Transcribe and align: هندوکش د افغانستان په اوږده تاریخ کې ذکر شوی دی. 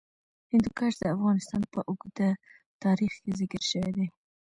هندوکش 0.51 0.93
د 0.97 1.03
افغانستان 1.15 1.61
په 1.73 1.79
اوږده 1.89 2.29
تاریخ 2.83 3.13
کې 3.23 3.31
ذکر 3.39 3.61
شوی 3.71 3.91
دی. 3.97 4.07